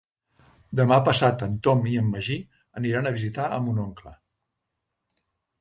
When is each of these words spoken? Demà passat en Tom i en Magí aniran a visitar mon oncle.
Demà 0.79 0.97
passat 1.09 1.43
en 1.49 1.59
Tom 1.67 1.85
i 1.91 1.99
en 2.01 2.09
Magí 2.15 2.39
aniran 2.81 3.11
a 3.11 3.15
visitar 3.19 3.47
mon 3.67 3.81
oncle. 3.87 4.19